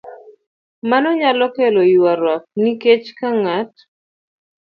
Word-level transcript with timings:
Mano 0.89 1.09
nyalo 1.19 1.45
kelo 1.55 1.81
ywaruok 1.93 2.43
nikech 2.61 3.07
ka 3.17 3.29
ng'at 3.41 3.73